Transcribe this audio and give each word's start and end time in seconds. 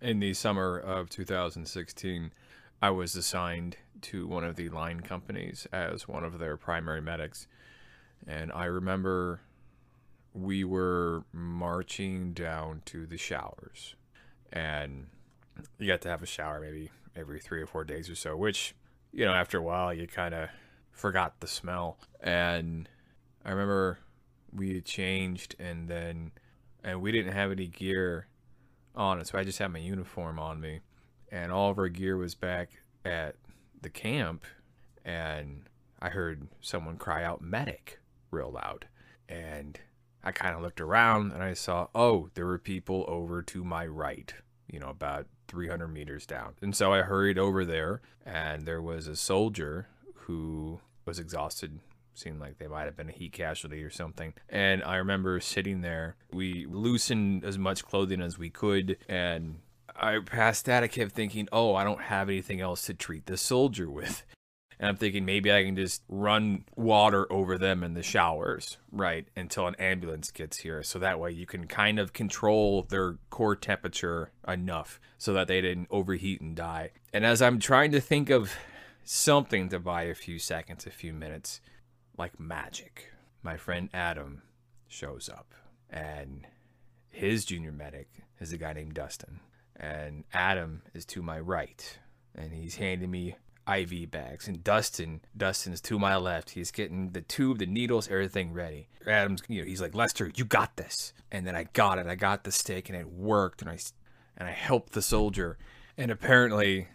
in 0.00 0.20
the 0.20 0.34
summer 0.34 0.78
of 0.78 1.10
2016, 1.10 2.32
I 2.80 2.90
was 2.90 3.16
assigned 3.16 3.76
to 4.02 4.26
one 4.26 4.44
of 4.44 4.56
the 4.56 4.68
line 4.68 5.00
companies 5.00 5.66
as 5.72 6.06
one 6.06 6.24
of 6.24 6.38
their 6.38 6.56
primary 6.56 7.00
medics. 7.00 7.48
And 8.26 8.52
I 8.52 8.66
remember 8.66 9.40
we 10.32 10.62
were 10.62 11.24
marching 11.32 12.32
down 12.32 12.82
to 12.86 13.06
the 13.06 13.16
showers. 13.16 13.94
And 14.52 15.06
you 15.78 15.88
got 15.88 16.00
to 16.02 16.08
have 16.08 16.22
a 16.22 16.26
shower 16.26 16.60
maybe 16.60 16.90
every 17.16 17.40
three 17.40 17.60
or 17.60 17.66
four 17.66 17.84
days 17.84 18.08
or 18.08 18.14
so, 18.14 18.36
which, 18.36 18.74
you 19.12 19.24
know, 19.24 19.34
after 19.34 19.58
a 19.58 19.62
while, 19.62 19.92
you 19.92 20.06
kind 20.06 20.34
of 20.34 20.48
forgot 20.92 21.40
the 21.40 21.48
smell. 21.48 21.98
And 22.20 22.88
I 23.44 23.50
remember 23.50 23.98
we 24.52 24.74
had 24.74 24.84
changed 24.84 25.56
and 25.58 25.88
then, 25.88 26.30
and 26.84 27.02
we 27.02 27.10
didn't 27.10 27.32
have 27.32 27.50
any 27.50 27.66
gear 27.66 28.28
on 28.94 29.20
it. 29.20 29.28
So 29.28 29.38
I 29.38 29.44
just 29.44 29.58
had 29.58 29.72
my 29.72 29.78
uniform 29.78 30.38
on 30.38 30.60
me. 30.60 30.80
And 31.30 31.52
all 31.52 31.70
of 31.70 31.78
our 31.78 31.88
gear 31.88 32.16
was 32.16 32.34
back 32.34 32.70
at 33.04 33.36
the 33.80 33.90
camp. 33.90 34.44
And 35.04 35.62
I 36.00 36.08
heard 36.08 36.48
someone 36.60 36.96
cry 36.96 37.24
out 37.24 37.42
medic 37.42 38.00
real 38.30 38.50
loud. 38.50 38.86
And 39.28 39.78
I 40.22 40.32
kind 40.32 40.54
of 40.54 40.62
looked 40.62 40.80
around 40.80 41.32
and 41.32 41.42
I 41.42 41.54
saw, 41.54 41.88
oh, 41.94 42.28
there 42.34 42.46
were 42.46 42.58
people 42.58 43.04
over 43.08 43.42
to 43.42 43.64
my 43.64 43.86
right, 43.86 44.34
you 44.70 44.80
know, 44.80 44.88
about 44.88 45.26
300 45.48 45.88
meters 45.88 46.26
down. 46.26 46.54
And 46.60 46.74
so 46.76 46.92
I 46.92 47.02
hurried 47.02 47.38
over 47.38 47.64
there, 47.64 48.02
and 48.24 48.66
there 48.66 48.82
was 48.82 49.06
a 49.06 49.16
soldier 49.16 49.88
who 50.14 50.80
was 51.06 51.18
exhausted. 51.18 51.80
Seemed 52.18 52.40
like 52.40 52.58
they 52.58 52.66
might 52.66 52.86
have 52.86 52.96
been 52.96 53.08
a 53.08 53.12
heat 53.12 53.32
casualty 53.32 53.82
or 53.84 53.90
something. 53.90 54.34
And 54.48 54.82
I 54.82 54.96
remember 54.96 55.38
sitting 55.38 55.82
there. 55.82 56.16
We 56.32 56.66
loosened 56.66 57.44
as 57.44 57.56
much 57.56 57.84
clothing 57.84 58.20
as 58.20 58.36
we 58.36 58.50
could, 58.50 58.96
and 59.08 59.60
I 59.94 60.18
past 60.24 60.64
that, 60.64 60.82
I 60.82 60.88
kept 60.88 61.12
thinking, 61.12 61.48
oh, 61.52 61.76
I 61.76 61.84
don't 61.84 62.02
have 62.02 62.28
anything 62.28 62.60
else 62.60 62.82
to 62.86 62.94
treat 62.94 63.26
the 63.26 63.36
soldier 63.36 63.88
with. 63.88 64.24
And 64.80 64.88
I'm 64.88 64.96
thinking 64.96 65.24
maybe 65.24 65.52
I 65.52 65.64
can 65.64 65.76
just 65.76 66.02
run 66.08 66.64
water 66.76 67.30
over 67.32 67.56
them 67.56 67.82
in 67.82 67.94
the 67.94 68.02
showers, 68.02 68.78
right, 68.92 69.26
until 69.36 69.66
an 69.66 69.74
ambulance 69.76 70.30
gets 70.30 70.58
here. 70.58 70.82
So 70.84 70.98
that 71.00 71.18
way 71.18 71.32
you 71.32 71.46
can 71.46 71.66
kind 71.66 71.98
of 71.98 72.12
control 72.12 72.86
their 72.88 73.16
core 73.30 73.56
temperature 73.56 74.30
enough 74.46 75.00
so 75.18 75.32
that 75.34 75.48
they 75.48 75.60
didn't 75.60 75.88
overheat 75.90 76.40
and 76.40 76.54
die. 76.54 76.90
And 77.12 77.26
as 77.26 77.42
I'm 77.42 77.58
trying 77.58 77.90
to 77.92 78.00
think 78.00 78.30
of 78.30 78.54
something 79.04 79.68
to 79.70 79.80
buy 79.80 80.02
a 80.02 80.14
few 80.14 80.38
seconds, 80.38 80.86
a 80.86 80.90
few 80.90 81.12
minutes, 81.12 81.60
like 82.18 82.38
magic, 82.40 83.12
my 83.42 83.56
friend 83.56 83.88
Adam 83.94 84.42
shows 84.88 85.28
up. 85.28 85.54
And 85.90 86.46
his 87.08 87.44
junior 87.44 87.72
medic 87.72 88.08
is 88.40 88.52
a 88.52 88.58
guy 88.58 88.72
named 88.72 88.94
Dustin. 88.94 89.40
And 89.76 90.24
Adam 90.32 90.82
is 90.94 91.04
to 91.06 91.22
my 91.22 91.38
right. 91.38 91.98
And 92.34 92.52
he's 92.52 92.76
handing 92.76 93.10
me 93.10 93.36
IV 93.68 94.10
bags. 94.10 94.48
And 94.48 94.64
Dustin, 94.64 95.20
Dustin's 95.36 95.80
to 95.82 95.98
my 95.98 96.16
left. 96.16 96.50
He's 96.50 96.70
getting 96.70 97.10
the 97.10 97.20
tube, 97.20 97.58
the 97.58 97.66
needles, 97.66 98.08
everything 98.08 98.52
ready. 98.52 98.88
Adam's, 99.06 99.42
you 99.48 99.60
know, 99.60 99.66
he's 99.66 99.80
like, 99.80 99.94
Lester, 99.94 100.30
you 100.34 100.44
got 100.44 100.76
this. 100.76 101.12
And 101.30 101.46
then 101.46 101.54
I 101.54 101.64
got 101.72 101.98
it. 101.98 102.06
I 102.06 102.14
got 102.14 102.44
the 102.44 102.52
stick, 102.52 102.88
and 102.88 102.98
it 102.98 103.08
worked. 103.08 103.62
And 103.62 103.70
I, 103.70 103.78
and 104.36 104.48
I 104.48 104.52
helped 104.52 104.92
the 104.92 105.02
soldier. 105.02 105.58
And 105.96 106.10
apparently, 106.10 106.88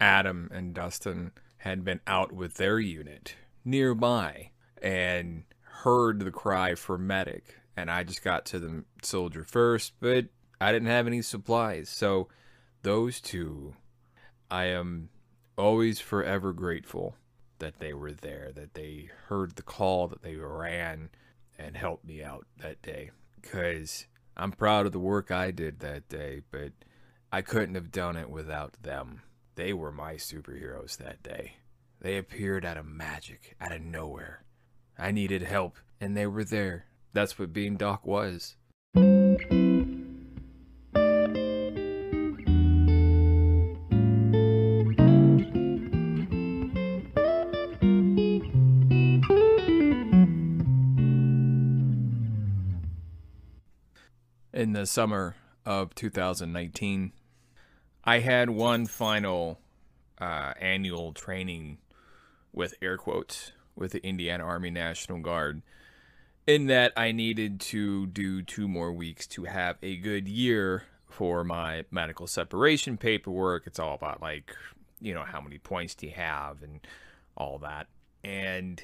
Adam 0.00 0.50
and 0.52 0.74
Dustin 0.74 1.32
had 1.58 1.84
been 1.84 2.00
out 2.06 2.32
with 2.32 2.54
their 2.54 2.78
unit 2.78 3.34
nearby 3.64 4.49
and 4.82 5.44
heard 5.62 6.20
the 6.20 6.30
cry 6.30 6.74
for 6.74 6.98
medic. 6.98 7.56
And 7.76 7.90
I 7.90 8.02
just 8.04 8.22
got 8.22 8.44
to 8.46 8.58
the 8.58 8.84
soldier 9.02 9.44
first, 9.44 9.94
but 10.00 10.26
I 10.60 10.72
didn't 10.72 10.88
have 10.88 11.06
any 11.06 11.22
supplies. 11.22 11.88
So 11.88 12.28
those 12.82 13.20
two, 13.20 13.74
I 14.50 14.64
am 14.66 15.08
always 15.56 16.00
forever 16.00 16.52
grateful 16.52 17.16
that 17.58 17.78
they 17.78 17.92
were 17.92 18.12
there, 18.12 18.50
that 18.54 18.74
they 18.74 19.08
heard 19.28 19.56
the 19.56 19.62
call, 19.62 20.08
that 20.08 20.22
they 20.22 20.36
ran 20.36 21.10
and 21.58 21.76
helped 21.76 22.04
me 22.04 22.22
out 22.22 22.46
that 22.58 22.82
day. 22.82 23.10
Because 23.40 24.06
I'm 24.36 24.52
proud 24.52 24.86
of 24.86 24.92
the 24.92 24.98
work 24.98 25.30
I 25.30 25.50
did 25.50 25.80
that 25.80 26.08
day, 26.08 26.42
but 26.50 26.72
I 27.32 27.42
couldn't 27.42 27.74
have 27.74 27.92
done 27.92 28.16
it 28.16 28.30
without 28.30 28.82
them. 28.82 29.22
They 29.54 29.72
were 29.72 29.92
my 29.92 30.14
superheroes 30.14 30.96
that 30.96 31.22
day. 31.22 31.56
They 32.00 32.16
appeared 32.16 32.64
out 32.64 32.78
of 32.78 32.86
magic, 32.86 33.56
out 33.60 33.72
of 33.72 33.82
nowhere. 33.82 34.42
I 35.00 35.10
needed 35.10 35.42
help, 35.42 35.78
and 36.00 36.16
they 36.16 36.26
were 36.26 36.44
there. 36.44 36.84
That's 37.12 37.38
what 37.38 37.52
being 37.52 37.76
Doc 37.76 38.06
was. 38.06 38.56
in 54.52 54.74
the 54.74 54.84
summer 54.84 55.36
of 55.64 55.94
2019, 55.94 57.12
I 58.04 58.18
had 58.18 58.50
one 58.50 58.86
final 58.86 59.58
uh, 60.20 60.52
annual 60.60 61.14
training 61.14 61.78
with 62.52 62.74
air 62.82 62.98
quotes 62.98 63.52
with 63.76 63.92
the 63.92 64.04
Indiana 64.04 64.44
Army 64.44 64.70
National 64.70 65.18
Guard. 65.20 65.62
In 66.46 66.66
that, 66.66 66.92
I 66.96 67.12
needed 67.12 67.60
to 67.60 68.06
do 68.06 68.42
two 68.42 68.66
more 68.66 68.92
weeks 68.92 69.26
to 69.28 69.44
have 69.44 69.76
a 69.82 69.96
good 69.96 70.26
year 70.26 70.84
for 71.08 71.44
my 71.44 71.84
medical 71.90 72.26
separation 72.26 72.96
paperwork. 72.96 73.66
It's 73.66 73.78
all 73.78 73.94
about, 73.94 74.20
like, 74.22 74.54
you 75.00 75.14
know, 75.14 75.24
how 75.24 75.40
many 75.40 75.58
points 75.58 75.94
do 75.94 76.06
you 76.06 76.12
have 76.12 76.62
and 76.62 76.80
all 77.36 77.58
that. 77.58 77.88
And 78.24 78.82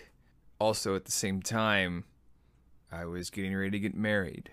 also 0.58 0.96
at 0.96 1.04
the 1.04 1.12
same 1.12 1.42
time, 1.42 2.04
I 2.90 3.04
was 3.04 3.30
getting 3.30 3.54
ready 3.54 3.70
to 3.72 3.78
get 3.78 3.94
married. 3.94 4.50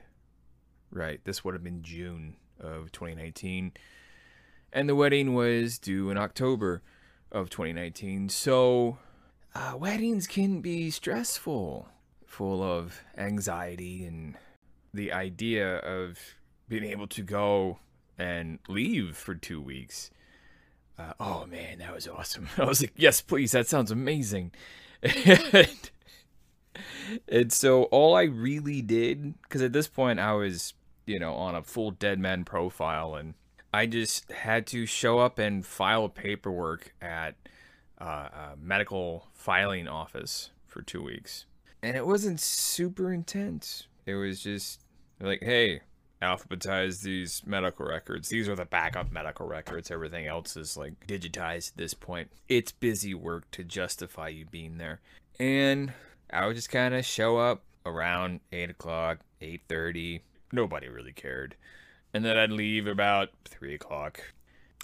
Right. 0.92 1.20
This 1.24 1.44
would 1.44 1.54
have 1.54 1.64
been 1.64 1.82
June 1.82 2.36
of 2.60 2.92
2019. 2.92 3.74
And 4.72 4.90
the 4.90 4.96
wedding 4.96 5.34
was 5.34 5.78
due 5.78 6.10
in 6.10 6.18
October 6.18 6.82
of 7.32 7.50
2019. 7.50 8.30
So, 8.30 8.98
uh, 9.56 9.76
weddings 9.78 10.28
can 10.28 10.62
be 10.62 10.90
stressful, 10.90 11.88
full 12.26 12.64
of 12.64 13.02
anxiety, 13.18 14.06
and 14.06 14.36
the 14.94 15.12
idea 15.12 15.78
of 15.78 16.20
being 16.68 16.84
able 16.84 17.08
to 17.08 17.22
go 17.22 17.80
and 18.18 18.60
leave 18.68 19.16
for 19.18 19.36
two 19.36 19.62
weeks. 19.62 20.12
Uh, 20.98 21.14
oh 21.20 21.46
man, 21.46 21.80
that 21.80 21.94
was 21.94 22.08
awesome. 22.08 22.48
I 22.58 22.66
was 22.66 22.82
like, 22.82 22.94
yes, 22.96 23.22
please, 23.22 23.52
that 23.52 23.68
sounds 23.68 23.92
amazing. 23.92 24.52
and, 25.02 25.92
and 27.28 27.52
so 27.52 27.84
all 27.86 28.16
I 28.16 28.24
really 28.24 28.82
did, 28.82 29.42
because 29.42 29.62
at 29.62 29.74
this 29.74 29.88
point 29.88 30.20
I 30.20 30.34
was 30.34 30.74
you 31.06 31.20
know, 31.20 31.34
on 31.34 31.56
a 31.56 31.64
full 31.64 31.92
dead 31.92 32.20
man 32.20 32.46
profile. 32.46 33.16
And 33.16 33.34
I 33.74 33.86
just 33.86 34.32
had 34.32 34.66
to 34.68 34.86
show 34.86 35.20
up 35.20 35.40
and 35.40 35.66
file 35.66 36.10
paperwork 36.10 36.94
at 37.02 37.36
uh, 38.04 38.52
a 38.54 38.58
medical 38.62 39.28
filing 39.34 39.88
office 39.88 40.52
for 40.68 40.82
two 40.82 41.02
weeks. 41.02 41.46
And 41.82 41.96
it 41.96 42.06
wasn't 42.06 42.40
super 42.40 43.14
intense. 43.14 43.88
It 44.06 44.16
was 44.16 44.42
just 44.42 44.82
like, 45.20 45.42
hey, 45.42 45.82
alphabetize 46.22 47.02
these 47.02 47.42
medical 47.46 47.86
records. 47.86 48.30
These 48.30 48.50
are 48.50 48.56
the 48.56 48.66
backup 48.66 49.12
medical 49.12 49.48
records. 49.48 49.92
Everything 49.92 50.28
else 50.28 50.58
is 50.58 50.76
like 50.78 51.08
digitized 51.08 51.72
at 51.72 51.78
this 51.78 51.94
point. 51.94 52.32
It's 52.50 52.72
busy 52.72 53.14
work 53.14 53.50
to 53.52 53.64
justify 53.64 54.30
you 54.30 54.46
being 54.46 54.78
there. 54.78 55.02
And 55.40 55.94
I 56.32 56.46
would 56.46 56.56
just 56.56 56.70
kind 56.70 56.94
of 56.94 57.06
show 57.06 57.38
up 57.38 57.64
around 57.86 58.40
8 58.52 58.70
o'clock, 58.70 59.20
8.30, 59.42 60.22
nobody 60.52 60.88
really 60.88 61.14
cared. 61.14 61.56
And 62.14 62.24
then 62.24 62.38
I'd 62.38 62.52
leave 62.52 62.88
about 62.88 63.30
three 63.44 63.74
o'clock, 63.74 64.34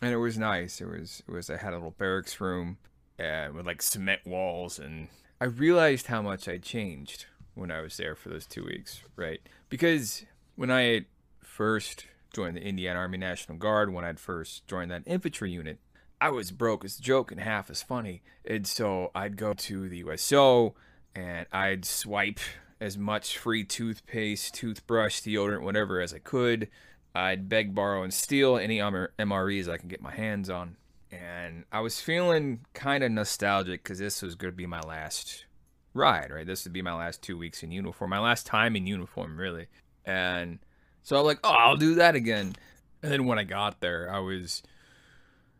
and 0.01 0.11
it 0.11 0.17
was 0.17 0.37
nice. 0.37 0.81
It 0.81 0.87
was 0.87 1.21
it 1.27 1.31
was 1.31 1.49
I 1.51 1.57
had 1.57 1.73
a 1.73 1.75
little 1.75 1.91
barracks 1.91 2.41
room, 2.41 2.77
and 3.19 3.53
with 3.53 3.65
like 3.65 3.81
cement 3.81 4.25
walls, 4.25 4.79
and 4.79 5.09
I 5.39 5.45
realized 5.45 6.07
how 6.07 6.21
much 6.21 6.47
I 6.47 6.57
changed 6.57 7.25
when 7.53 7.69
I 7.69 7.81
was 7.81 7.97
there 7.97 8.15
for 8.15 8.29
those 8.29 8.47
two 8.47 8.63
weeks, 8.65 9.03
right? 9.15 9.41
Because 9.67 10.25
when 10.55 10.71
I 10.71 11.05
first 11.41 12.05
joined 12.33 12.55
the 12.55 12.63
Indiana 12.63 12.99
Army 12.99 13.17
National 13.17 13.57
Guard, 13.57 13.93
when 13.93 14.05
I'd 14.05 14.19
first 14.19 14.65
joined 14.67 14.89
that 14.91 15.03
infantry 15.05 15.51
unit, 15.51 15.79
I 16.21 16.29
was 16.29 16.51
broke 16.51 16.85
as 16.85 16.97
a 16.99 17.01
joke 17.01 17.31
and 17.31 17.41
half 17.41 17.69
as 17.69 17.81
funny. 17.81 18.21
And 18.45 18.65
so 18.65 19.11
I'd 19.13 19.37
go 19.37 19.53
to 19.53 19.89
the 19.89 19.97
USO 19.97 20.75
and 21.15 21.45
I'd 21.51 21.85
swipe 21.85 22.39
as 22.79 22.97
much 22.97 23.37
free 23.37 23.63
toothpaste, 23.63 24.53
toothbrush, 24.53 25.21
deodorant, 25.21 25.61
whatever 25.61 26.01
as 26.01 26.13
I 26.13 26.19
could. 26.19 26.69
I'd 27.13 27.49
beg, 27.49 27.73
borrow, 27.73 28.03
and 28.03 28.13
steal 28.13 28.57
any 28.57 28.77
MREs 28.77 29.67
I 29.67 29.77
can 29.77 29.89
get 29.89 30.01
my 30.01 30.11
hands 30.11 30.49
on. 30.49 30.77
And 31.11 31.65
I 31.71 31.79
was 31.79 31.99
feeling 32.01 32.65
kind 32.73 33.03
of 33.03 33.11
nostalgic 33.11 33.83
because 33.83 33.99
this 33.99 34.21
was 34.21 34.35
going 34.35 34.53
to 34.53 34.57
be 34.57 34.67
my 34.67 34.81
last 34.81 35.45
ride, 35.93 36.31
right? 36.31 36.45
This 36.45 36.63
would 36.63 36.73
be 36.73 36.81
my 36.81 36.93
last 36.93 37.21
two 37.21 37.37
weeks 37.37 37.63
in 37.63 37.71
uniform, 37.71 38.11
my 38.11 38.19
last 38.19 38.45
time 38.45 38.75
in 38.75 38.85
uniform, 38.85 39.37
really. 39.37 39.67
And 40.05 40.59
so 41.01 41.19
I'm 41.19 41.25
like, 41.25 41.39
oh, 41.43 41.49
I'll 41.49 41.77
do 41.77 41.95
that 41.95 42.15
again. 42.15 42.55
And 43.01 43.11
then 43.11 43.25
when 43.25 43.39
I 43.39 43.43
got 43.43 43.79
there, 43.79 44.13
I 44.13 44.19
was, 44.19 44.61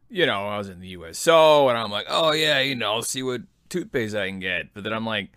you 0.10 0.25
know, 0.25 0.48
I 0.48 0.57
was 0.57 0.69
in 0.69 0.80
the 0.80 0.90
USO 0.90 1.69
and 1.69 1.78
I'm 1.78 1.92
like, 1.92 2.06
oh 2.10 2.31
yeah, 2.31 2.60
you 2.60 2.75
know, 2.75 2.94
I'll 2.94 3.01
see 3.01 3.24
what 3.24 3.42
toothpaste 3.69 4.16
I 4.16 4.28
can 4.28 4.40
get. 4.40 4.74
But 4.74 4.84
then 4.84 4.94
I'm 4.94 5.06
like, 5.06 5.31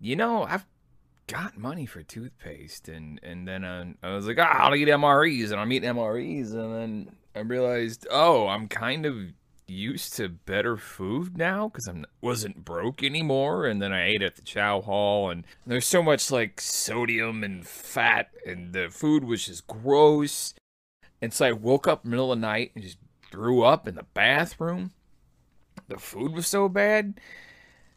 you 0.00 0.16
know, 0.16 0.44
I've 0.44 0.66
got 1.26 1.56
money 1.56 1.86
for 1.86 2.02
toothpaste. 2.02 2.88
And, 2.88 3.20
and 3.22 3.46
then 3.46 3.64
uh, 3.64 3.92
I 4.02 4.14
was 4.14 4.26
like, 4.26 4.38
ah, 4.38 4.64
I'll 4.64 4.74
eat 4.74 4.88
MREs 4.88 5.50
and 5.50 5.60
I'm 5.60 5.72
eating 5.72 5.90
MREs. 5.90 6.52
And 6.52 6.74
then 6.74 7.16
I 7.34 7.40
realized, 7.40 8.06
oh, 8.10 8.48
I'm 8.48 8.68
kind 8.68 9.06
of 9.06 9.16
used 9.66 10.14
to 10.16 10.28
better 10.28 10.76
food 10.76 11.36
now 11.36 11.68
because 11.68 11.88
I 11.88 12.04
wasn't 12.20 12.64
broke 12.64 13.02
anymore. 13.02 13.66
And 13.66 13.80
then 13.82 13.92
I 13.92 14.06
ate 14.06 14.22
at 14.22 14.36
the 14.36 14.42
chow 14.42 14.80
hall, 14.80 15.30
and 15.30 15.44
there's 15.66 15.86
so 15.86 16.02
much 16.02 16.30
like 16.30 16.60
sodium 16.60 17.42
and 17.42 17.66
fat, 17.66 18.30
and 18.46 18.72
the 18.72 18.88
food 18.90 19.24
was 19.24 19.46
just 19.46 19.66
gross. 19.66 20.54
And 21.20 21.32
so 21.32 21.46
I 21.46 21.52
woke 21.52 21.88
up 21.88 22.04
middle 22.04 22.32
of 22.32 22.38
the 22.38 22.46
night 22.46 22.72
and 22.74 22.84
just 22.84 22.98
threw 23.30 23.62
up 23.62 23.88
in 23.88 23.94
the 23.94 24.06
bathroom. 24.14 24.92
The 25.88 25.98
food 25.98 26.32
was 26.32 26.46
so 26.46 26.68
bad. 26.68 27.20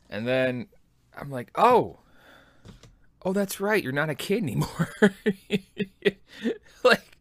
And 0.10 0.28
then 0.28 0.68
I'm 1.16 1.30
like, 1.30 1.51
oh, 1.56 2.00
oh, 3.24 3.33
that's 3.33 3.60
right. 3.60 3.83
You're 3.83 3.92
not 3.92 4.10
a 4.10 4.16
kid 4.16 4.44
anymore. 4.44 4.90
like, 6.83 7.17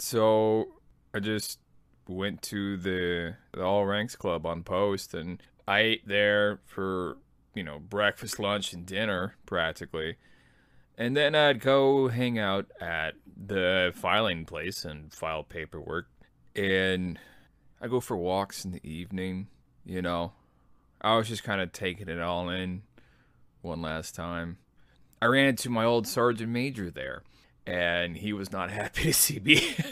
so 0.00 0.68
I 1.14 1.20
just 1.20 1.58
went 2.08 2.42
to 2.42 2.76
the, 2.76 3.36
the 3.52 3.62
All 3.62 3.84
Ranks 3.86 4.16
Club 4.16 4.46
on 4.46 4.62
post 4.62 5.14
and 5.14 5.42
I 5.66 5.80
ate 5.80 6.08
there 6.08 6.60
for, 6.66 7.18
you 7.54 7.62
know, 7.62 7.78
breakfast, 7.78 8.38
lunch, 8.38 8.72
and 8.72 8.86
dinner 8.86 9.36
practically. 9.46 10.16
And 10.98 11.16
then 11.16 11.34
I'd 11.34 11.60
go 11.60 12.08
hang 12.08 12.38
out 12.38 12.70
at 12.80 13.14
the 13.36 13.92
filing 13.94 14.44
place 14.44 14.84
and 14.84 15.12
file 15.12 15.42
paperwork. 15.42 16.08
And 16.54 17.18
I 17.80 17.88
go 17.88 18.00
for 18.00 18.16
walks 18.16 18.64
in 18.64 18.72
the 18.72 18.88
evening, 18.88 19.48
you 19.84 20.00
know. 20.00 20.32
I 21.00 21.16
was 21.16 21.28
just 21.28 21.44
kind 21.44 21.60
of 21.60 21.72
taking 21.72 22.08
it 22.08 22.20
all 22.20 22.48
in 22.48 22.82
one 23.60 23.82
last 23.82 24.14
time. 24.14 24.56
I 25.20 25.26
ran 25.26 25.46
into 25.46 25.68
my 25.68 25.84
old 25.84 26.06
sergeant 26.06 26.50
major 26.50 26.90
there, 26.90 27.22
and 27.66 28.16
he 28.16 28.32
was 28.32 28.52
not 28.52 28.70
happy 28.80 29.04
to 29.04 29.12
see 29.12 29.40
me. 29.40 29.76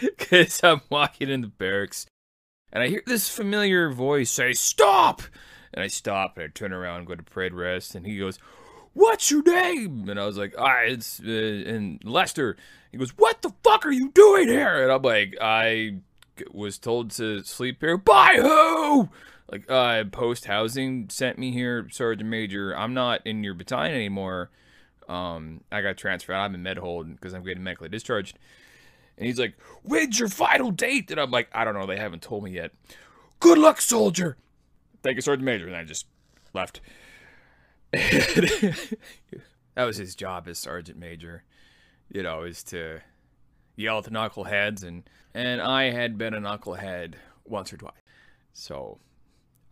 Because 0.00 0.62
I'm 0.62 0.82
walking 0.90 1.30
in 1.30 1.40
the 1.40 1.46
barracks 1.46 2.06
and 2.72 2.82
I 2.82 2.88
hear 2.88 3.02
this 3.06 3.28
familiar 3.28 3.90
voice 3.90 4.30
say, 4.30 4.52
Stop! 4.52 5.22
And 5.72 5.82
I 5.82 5.86
stop 5.86 6.36
and 6.36 6.44
I 6.44 6.48
turn 6.48 6.72
around 6.72 6.98
and 6.98 7.06
go 7.06 7.14
to 7.14 7.22
parade 7.22 7.54
rest. 7.54 7.94
And 7.94 8.06
he 8.06 8.18
goes, 8.18 8.38
What's 8.92 9.30
your 9.30 9.42
name? 9.42 10.08
And 10.08 10.18
I 10.20 10.26
was 10.26 10.36
like, 10.36 10.54
Ah, 10.58 10.80
it's 10.80 11.20
uh, 11.20 11.30
and 11.30 12.02
Lester. 12.04 12.56
He 12.92 12.98
goes, 12.98 13.16
What 13.16 13.42
the 13.42 13.54
fuck 13.62 13.86
are 13.86 13.92
you 13.92 14.10
doing 14.10 14.48
here? 14.48 14.82
And 14.82 14.92
I'm 14.92 15.02
like, 15.02 15.36
I 15.40 16.00
was 16.50 16.78
told 16.78 17.12
to 17.12 17.42
sleep 17.44 17.80
here. 17.80 17.96
By 17.96 18.36
who? 18.40 19.08
Like, 19.50 19.70
uh, 19.70 20.04
post 20.10 20.46
housing 20.46 21.08
sent 21.08 21.38
me 21.38 21.52
here, 21.52 21.88
Sergeant 21.90 22.28
Major. 22.28 22.76
I'm 22.76 22.94
not 22.94 23.24
in 23.24 23.44
your 23.44 23.54
battalion 23.54 23.94
anymore. 23.94 24.50
Um, 25.08 25.60
I 25.70 25.82
got 25.82 25.96
transferred. 25.96 26.34
I'm 26.34 26.54
in 26.54 26.62
med 26.62 26.78
hold 26.78 27.10
because 27.14 27.34
I'm 27.34 27.44
getting 27.44 27.62
medically 27.62 27.88
discharged. 27.88 28.38
And 29.16 29.26
he's 29.26 29.38
like, 29.38 29.54
When's 29.82 30.18
your 30.18 30.28
final 30.28 30.70
date? 30.70 31.10
And 31.10 31.20
I'm 31.20 31.30
like, 31.30 31.48
I 31.52 31.64
don't 31.64 31.74
know. 31.74 31.86
They 31.86 31.96
haven't 31.96 32.22
told 32.22 32.44
me 32.44 32.52
yet. 32.52 32.72
Good 33.40 33.58
luck, 33.58 33.80
soldier. 33.80 34.36
Thank 35.02 35.16
you, 35.16 35.22
Sergeant 35.22 35.44
Major. 35.44 35.66
And 35.66 35.76
I 35.76 35.84
just 35.84 36.06
left. 36.52 36.80
that 37.92 38.88
was 39.76 39.96
his 39.96 40.14
job 40.14 40.48
as 40.48 40.58
Sergeant 40.58 40.98
Major, 40.98 41.44
you 42.10 42.22
know, 42.22 42.42
is 42.42 42.62
to 42.64 43.00
yell 43.76 43.98
at 43.98 44.04
the 44.04 44.10
knuckleheads. 44.10 44.82
And, 44.82 45.08
and 45.34 45.60
I 45.60 45.90
had 45.90 46.18
been 46.18 46.34
a 46.34 46.40
knucklehead 46.40 47.14
once 47.44 47.72
or 47.72 47.76
twice. 47.76 47.92
So 48.52 48.98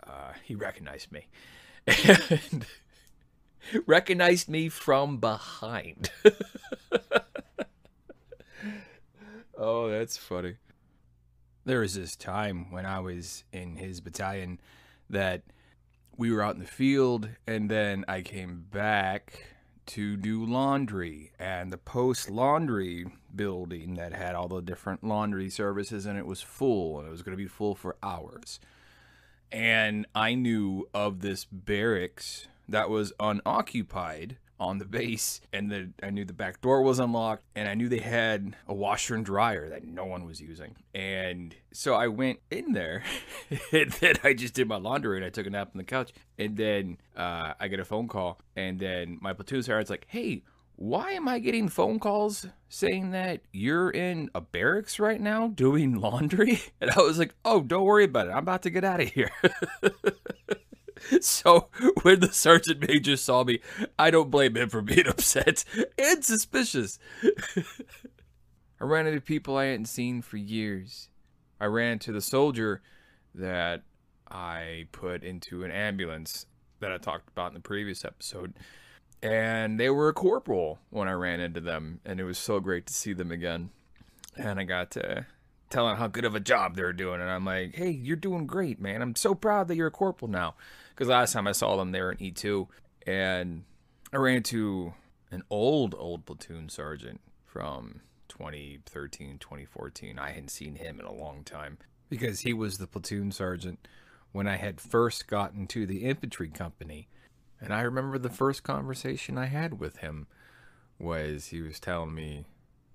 uh, 0.06 0.32
he 0.42 0.54
recognized 0.54 1.10
me. 1.10 1.26
And 1.86 2.66
recognized 3.87 4.49
me 4.49 4.69
from 4.69 5.19
behind. 5.19 6.11
Oh, 9.56 9.88
that's 9.88 10.16
funny. 10.16 10.56
There 11.64 11.81
was 11.81 11.94
this 11.94 12.16
time 12.16 12.70
when 12.70 12.84
I 12.84 12.99
was 13.00 13.44
in 13.52 13.76
his 13.76 14.00
battalion 14.00 14.61
that 15.08 15.43
we 16.16 16.32
were 16.32 16.43
out 16.43 16.55
in 16.55 16.61
the 16.61 16.66
field, 16.66 17.28
and 17.46 17.70
then 17.70 18.05
I 18.08 18.22
came 18.22 18.66
back 18.70 19.44
to 19.87 20.17
do 20.17 20.44
laundry. 20.44 21.32
And 21.38 21.72
the 21.72 21.78
post 21.78 22.28
laundry 22.28 23.06
building 23.34 23.94
that 23.94 24.12
had 24.12 24.34
all 24.34 24.49
the 24.49 24.60
different 24.60 25.05
laundry 25.05 25.49
services 25.50 26.05
and 26.05 26.19
it 26.19 26.26
was 26.26 26.43
full, 26.43 26.99
and 26.99 27.06
it 27.06 27.10
was 27.10 27.22
going 27.22 27.37
to 27.37 27.43
be 27.43 27.49
full 27.49 27.75
for 27.75 27.96
hours. 28.02 28.58
And 29.52 30.06
I 30.14 30.34
knew 30.34 30.88
of 30.93 31.20
this 31.20 31.44
barracks 31.44 32.49
that 32.69 32.90
was 32.90 33.12
unoccupied 33.20 34.38
on 34.61 34.78
the 34.78 34.84
base 34.84 35.40
and 35.52 35.70
the, 35.70 35.90
I 36.02 36.11
knew 36.11 36.25
the 36.25 36.32
back 36.32 36.61
door 36.61 36.82
was 36.82 36.99
unlocked 36.99 37.43
and 37.55 37.69
I 37.69 37.75
knew 37.75 37.88
they 37.88 37.99
had 37.99 38.56
a 38.69 38.75
washer 38.75 39.14
and 39.14 39.25
dryer 39.25 39.69
that 39.69 39.84
no 39.84 40.05
one 40.05 40.25
was 40.25 40.40
using. 40.40 40.76
And 40.94 41.55
so 41.72 41.94
I 41.94 42.08
went 42.08 42.38
in 42.50 42.72
there 42.72 43.02
and 43.72 43.90
then 43.93 44.14
I 44.22 44.32
just 44.32 44.55
did 44.55 44.69
my 44.69 44.76
laundry 44.76 45.16
and 45.16 45.25
I 45.25 45.31
took 45.31 45.46
a 45.46 45.50
nap 45.50 45.70
on 45.75 45.78
the 45.78 45.84
couch. 45.84 46.12
And 46.38 46.56
then 46.56 46.99
uh, 47.16 47.55
I 47.58 47.69
get 47.69 47.81
a 47.81 47.84
phone 47.84 48.08
call 48.08 48.40
and 48.56 48.78
then 48.78 49.19
my 49.20 49.32
platoon 49.32 49.62
sergeant's 49.62 49.90
like, 49.90 50.06
hey, 50.08 50.43
why 50.76 51.12
am 51.12 51.28
I 51.28 51.38
getting 51.38 51.69
phone 51.69 52.00
calls 52.00 52.46
saying 52.69 53.12
that 53.12 53.43
you're 53.52 53.90
in 53.90 54.31
a 54.34 54.40
barracks 54.40 54.99
right 54.99 55.20
now 55.20 55.49
doing 55.49 55.94
laundry? 56.00 56.62
And 56.81 56.90
I 56.90 57.00
was 57.00 57.19
like, 57.19 57.34
oh, 57.44 57.60
don't 57.60 57.84
worry 57.84 58.05
about 58.05 58.28
it. 58.28 58.31
I'm 58.31 58.38
about 58.38 58.62
to 58.62 58.70
get 58.70 58.84
out 58.84 59.00
of 59.00 59.08
here. 59.08 59.31
so 61.20 61.68
when 62.02 62.20
the 62.20 62.32
sergeant 62.32 62.86
major 62.86 63.16
saw 63.16 63.44
me, 63.44 63.60
I 63.98 64.10
don't 64.10 64.30
blame 64.30 64.56
him 64.56 64.68
for 64.68 64.82
being 64.82 65.06
upset 65.08 65.64
and 65.98 66.24
suspicious. 66.24 66.98
I 68.80 68.84
ran 68.84 69.06
into 69.06 69.20
people 69.20 69.56
I 69.56 69.66
hadn't 69.66 69.86
seen 69.86 70.22
for 70.22 70.36
years. 70.36 71.08
I 71.60 71.66
ran 71.66 71.92
into 71.92 72.12
the 72.12 72.20
soldier 72.20 72.82
that 73.34 73.82
I 74.30 74.86
put 74.92 75.22
into 75.22 75.64
an 75.64 75.70
ambulance 75.70 76.46
that 76.80 76.92
I 76.92 76.98
talked 76.98 77.28
about 77.28 77.48
in 77.48 77.54
the 77.54 77.60
previous 77.60 78.04
episode. 78.04 78.54
And 79.22 79.80
they 79.80 79.88
were 79.88 80.08
a 80.08 80.12
corporal 80.12 80.80
when 80.90 81.08
I 81.08 81.12
ran 81.12 81.40
into 81.40 81.60
them, 81.60 82.00
and 82.04 82.20
it 82.20 82.24
was 82.24 82.36
so 82.36 82.60
great 82.60 82.86
to 82.86 82.92
see 82.92 83.14
them 83.14 83.30
again. 83.30 83.70
And 84.36 84.60
I 84.60 84.64
got 84.64 84.90
to 84.92 85.26
telling 85.70 85.96
how 85.96 86.08
good 86.08 86.24
of 86.24 86.34
a 86.34 86.40
job 86.40 86.76
they're 86.76 86.93
doing, 86.93 87.20
and 87.20 87.31
I'm 87.31 87.44
like, 87.44 87.74
"Hey, 87.74 87.90
you're 87.90 88.17
doing 88.17 88.46
great, 88.46 88.81
man! 88.81 89.00
I'm 89.00 89.17
so 89.17 89.34
proud 89.34 89.69
that 89.69 89.76
you're 89.76 89.86
a 89.86 89.93
corporal 89.93 90.31
now." 90.31 90.56
Because 90.94 91.08
last 91.08 91.32
time 91.32 91.46
I 91.46 91.53
saw 91.53 91.77
them, 91.77 91.93
they 91.93 92.01
were 92.01 92.13
in 92.13 92.19
E2, 92.19 92.69
and 93.06 93.65
I 94.13 94.17
ran 94.17 94.36
into 94.36 94.94
an 95.31 95.43
old, 95.51 95.94
old 95.98 96.24
platoon 96.24 96.69
sergeant 96.69 97.20
from 97.44 98.01
2013, 98.29 99.39
2014. 99.39 100.19
I 100.19 100.31
hadn't 100.31 100.51
seen 100.51 100.77
him 100.77 101.01
in 101.01 101.06
a 101.06 101.13
long 101.13 101.43
time 101.44 101.79
because 102.08 102.41
he 102.41 102.53
was 102.53 102.79
the 102.79 102.86
platoon 102.86 103.32
sergeant 103.32 103.89
when 104.32 104.46
I 104.46 104.56
had 104.56 104.81
first 104.81 105.27
gotten 105.27 105.67
to 105.69 105.86
the 105.86 106.05
infantry 106.05 106.48
company. 106.48 107.08
And 107.60 107.72
I 107.72 107.82
remember 107.82 108.19
the 108.19 108.31
first 108.31 108.63
conversation 108.63 109.39
I 109.39 109.46
had 109.46 109.81
with 109.81 109.98
him 109.98 110.27
was 110.98 111.46
he 111.46 111.60
was 111.60 111.81
telling 111.81 112.15
me 112.15 112.44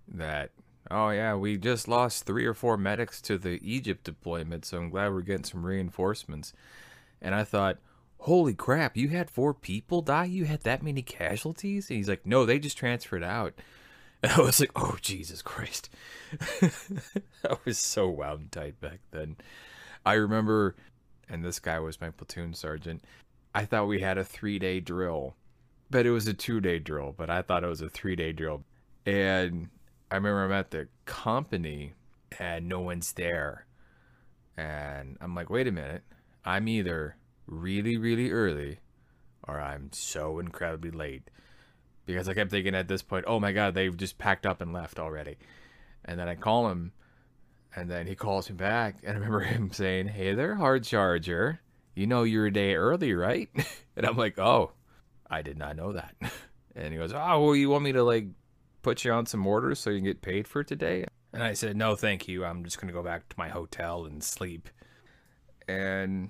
that, 0.08 0.52
oh, 0.90 1.10
yeah, 1.10 1.36
we 1.36 1.58
just 1.58 1.88
lost 1.88 2.26
three 2.26 2.46
or 2.46 2.54
four 2.54 2.78
medics 2.78 3.22
to 3.24 3.38
the 3.38 3.60
Egypt 3.62 4.04
deployment, 4.04 4.66
so 4.66 4.78
I'm 4.78 4.90
glad 4.90 5.12
we're 5.12 5.22
getting 5.22 5.44
some 5.44 5.66
reinforcements. 5.66 6.54
And 7.22 7.36
I 7.36 7.44
thought, 7.44 7.78
holy 8.20 8.54
crap, 8.54 8.98
you 8.98 9.10
had 9.10 9.30
four 9.30 9.54
people 9.54 10.02
die? 10.02 10.26
You 10.26 10.46
had 10.46 10.62
that 10.62 10.84
many 10.84 11.02
casualties? 11.02 11.90
And 11.90 11.98
he's 11.98 12.10
like, 12.10 12.26
no, 12.26 12.46
they 12.46 12.60
just 12.60 12.78
transferred 12.78 13.24
out. 13.24 13.54
And 14.22 14.34
I 14.34 14.42
was 14.42 14.60
like, 14.60 14.72
oh, 14.76 14.98
Jesus 15.00 15.42
Christ. 15.42 15.90
I 16.62 17.56
was 17.64 17.78
so 17.78 18.10
wound 18.10 18.52
tight 18.52 18.82
back 18.82 19.00
then. 19.12 19.38
I 20.06 20.16
remember, 20.16 20.76
and 21.30 21.46
this 21.46 21.60
guy 21.60 21.80
was 21.80 22.02
my 22.02 22.10
platoon 22.10 22.54
sergeant, 22.54 23.02
I 23.56 23.64
thought 23.64 23.88
we 23.88 24.02
had 24.02 24.18
a 24.18 24.26
three 24.26 24.60
day 24.60 24.82
drill, 24.82 25.36
but 25.90 26.06
it 26.06 26.12
was 26.12 26.28
a 26.28 26.34
two 26.34 26.60
day 26.60 26.80
drill, 26.80 27.16
but 27.16 27.30
I 27.30 27.42
thought 27.42 27.64
it 27.64 27.68
was 27.68 27.80
a 27.80 27.88
three 27.88 28.18
day 28.18 28.34
drill. 28.34 28.66
And 29.06 29.70
I 30.12 30.16
remember 30.16 30.44
I'm 30.44 30.52
at 30.52 30.72
the 30.72 30.90
company 31.06 31.94
and 32.38 32.68
no 32.68 32.82
one's 32.82 33.14
there. 33.14 33.68
And 34.58 35.18
I'm 35.22 35.34
like, 35.34 35.50
wait 35.50 35.68
a 35.68 35.72
minute. 35.72 36.04
I'm 36.44 36.68
either 36.68 37.16
really, 37.50 37.98
really 37.98 38.32
early, 38.32 38.80
or 39.48 39.60
I'm 39.60 39.90
so 39.92 40.40
incredibly 40.40 40.92
late. 40.92 41.30
Because 42.06 42.28
I 42.28 42.34
kept 42.34 42.52
thinking 42.52 42.76
at 42.76 42.88
this 42.88 43.02
point, 43.02 43.26
oh 43.28 43.40
my 43.40 43.52
god, 43.52 43.74
they've 43.74 43.96
just 43.96 44.18
packed 44.18 44.46
up 44.46 44.62
and 44.62 44.74
left 44.74 45.00
already. 45.00 45.38
And 46.06 46.20
then 46.20 46.28
I 46.28 46.36
call 46.36 46.70
him, 46.70 46.94
and 47.76 47.90
then 47.90 48.08
he 48.08 48.16
calls 48.16 48.50
me 48.50 48.56
back, 48.56 48.98
and 49.04 49.12
I 49.12 49.16
remember 49.16 49.40
him 49.42 49.72
saying, 49.72 50.08
hey 50.08 50.34
there, 50.34 50.56
hard 50.56 50.84
charger. 50.84 51.60
You 51.96 52.08
know 52.08 52.24
you're 52.24 52.48
a 52.48 52.54
day 52.54 52.76
early, 52.76 53.14
right? 53.14 53.50
and 53.96 54.06
I'm 54.06 54.18
like, 54.18 54.40
oh, 54.40 54.72
I 55.30 55.42
did 55.42 55.58
not 55.58 55.76
know 55.76 55.94
that. 55.94 56.16
And 56.76 56.94
he 56.94 57.00
goes, 57.00 57.12
oh, 57.12 57.44
well, 57.44 57.56
you 57.56 57.70
want 57.70 57.84
me 57.84 57.92
to 57.92 58.04
like 58.04 58.28
put 58.84 59.04
you 59.04 59.12
on 59.12 59.26
some 59.26 59.46
orders 59.46 59.80
so 59.80 59.90
you 59.90 59.98
can 59.98 60.06
get 60.06 60.22
paid 60.22 60.48
for 60.48 60.64
today? 60.64 61.04
And 61.34 61.44
I 61.44 61.54
said, 61.54 61.76
no, 61.76 61.96
thank 61.96 62.28
you. 62.28 62.46
I'm 62.46 62.64
just 62.64 62.80
going 62.80 62.88
to 62.88 62.94
go 62.94 63.04
back 63.04 63.28
to 63.28 63.36
my 63.38 63.50
hotel 63.50 64.06
and 64.06 64.24
sleep. 64.24 64.70
And 65.68 66.30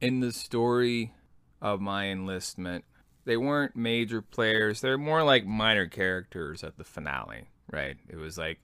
in 0.00 0.20
the 0.20 0.32
story 0.32 1.12
of 1.60 1.80
my 1.80 2.06
enlistment, 2.06 2.84
they 3.24 3.36
weren't 3.36 3.76
major 3.76 4.22
players. 4.22 4.80
They're 4.80 4.98
more 4.98 5.22
like 5.22 5.46
minor 5.46 5.86
characters 5.86 6.62
at 6.62 6.76
the 6.76 6.84
finale, 6.84 7.48
right? 7.70 7.96
It 8.08 8.16
was 8.16 8.38
like, 8.38 8.60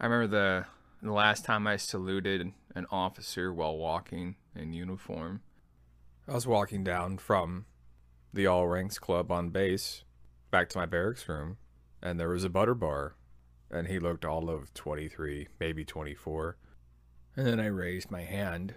I 0.00 0.06
remember 0.06 0.26
the, 0.26 0.66
the 1.06 1.12
last 1.12 1.44
time 1.44 1.66
I 1.66 1.76
saluted 1.76 2.52
an 2.74 2.86
officer 2.90 3.52
while 3.52 3.76
walking 3.76 4.36
in 4.54 4.72
uniform. 4.72 5.42
I 6.28 6.34
was 6.34 6.46
walking 6.46 6.84
down 6.84 7.18
from 7.18 7.66
the 8.32 8.46
All 8.46 8.68
Ranks 8.68 8.98
Club 8.98 9.30
on 9.30 9.50
base 9.50 10.04
back 10.50 10.68
to 10.70 10.78
my 10.78 10.86
barracks 10.86 11.28
room, 11.28 11.56
and 12.02 12.20
there 12.20 12.28
was 12.28 12.44
a 12.44 12.50
butter 12.50 12.74
bar, 12.74 13.16
and 13.70 13.88
he 13.88 13.98
looked 13.98 14.24
all 14.24 14.50
of 14.50 14.72
23, 14.74 15.48
maybe 15.58 15.84
24. 15.84 16.56
And 17.36 17.46
then 17.46 17.60
I 17.60 17.66
raised 17.66 18.10
my 18.10 18.22
hand 18.22 18.74